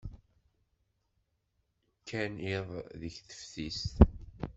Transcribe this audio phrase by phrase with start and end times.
[1.99, 2.69] Kkan iḍ
[3.01, 3.95] deg teftist.